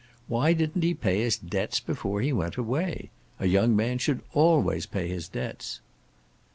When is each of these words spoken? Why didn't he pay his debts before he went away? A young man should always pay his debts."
Why 0.27 0.53
didn't 0.53 0.81
he 0.81 0.95
pay 0.95 1.19
his 1.21 1.37
debts 1.37 1.79
before 1.79 2.21
he 2.21 2.33
went 2.33 2.57
away? 2.57 3.11
A 3.39 3.45
young 3.45 3.75
man 3.75 3.99
should 3.99 4.21
always 4.33 4.87
pay 4.87 5.07
his 5.07 5.27
debts." 5.27 5.79